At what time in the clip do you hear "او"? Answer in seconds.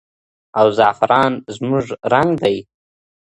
0.59-0.67